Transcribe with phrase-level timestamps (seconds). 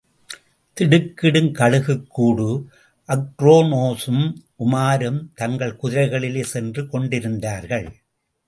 [0.77, 2.47] திடுக்கிடும் கழுகுக்கூடு
[3.09, 4.25] அக்ரோனோஸும்,
[4.57, 7.87] உமாரும் தங்கள் குதிரைகளிலே சென்று கொண்டிருந்தார்கள்.